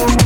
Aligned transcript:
more. 0.00 0.25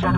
Shut 0.00 0.08